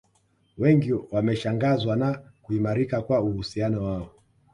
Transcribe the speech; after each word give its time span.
Wengi 0.57 0.93
wameshangazwa 0.93 1.95
na 1.95 2.21
kuimarika 2.41 3.01
kwa 3.01 3.21
uhusiano 3.21 3.83
wao 3.83 4.09